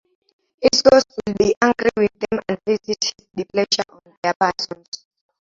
[0.59, 5.05] His ghost will be angry with them and visit his displeasure on their persons.